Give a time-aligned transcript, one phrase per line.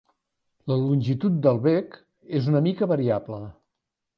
[0.71, 1.99] La longitud del bec
[2.41, 3.43] és una mica variable.